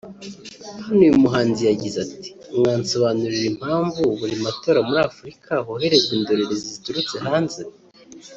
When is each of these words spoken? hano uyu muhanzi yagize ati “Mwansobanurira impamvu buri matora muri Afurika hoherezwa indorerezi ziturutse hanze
hano 0.83 1.01
uyu 1.05 1.21
muhanzi 1.23 1.61
yagize 1.69 1.97
ati 2.07 2.29
“Mwansobanurira 2.57 3.45
impamvu 3.53 4.01
buri 4.19 4.35
matora 4.45 4.79
muri 4.87 4.99
Afurika 5.09 5.51
hoherezwa 5.65 6.11
indorerezi 6.19 6.65
ziturutse 6.73 7.15
hanze 7.25 7.61